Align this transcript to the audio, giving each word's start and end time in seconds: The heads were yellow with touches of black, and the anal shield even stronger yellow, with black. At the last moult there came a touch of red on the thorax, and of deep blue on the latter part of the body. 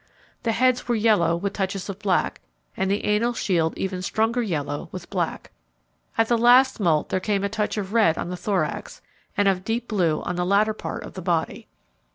The 0.41 0.51
heads 0.53 0.87
were 0.87 0.95
yellow 0.95 1.35
with 1.35 1.53
touches 1.53 1.87
of 1.87 1.99
black, 1.99 2.41
and 2.75 2.89
the 2.89 3.05
anal 3.05 3.33
shield 3.33 3.77
even 3.77 4.01
stronger 4.01 4.41
yellow, 4.41 4.89
with 4.91 5.11
black. 5.11 5.51
At 6.17 6.27
the 6.27 6.39
last 6.39 6.79
moult 6.79 7.09
there 7.09 7.19
came 7.19 7.43
a 7.43 7.49
touch 7.49 7.77
of 7.77 7.93
red 7.93 8.17
on 8.17 8.29
the 8.31 8.35
thorax, 8.35 9.03
and 9.37 9.47
of 9.47 9.63
deep 9.63 9.87
blue 9.87 10.23
on 10.23 10.37
the 10.37 10.43
latter 10.43 10.73
part 10.73 11.03
of 11.03 11.13
the 11.13 11.21
body. 11.21 11.67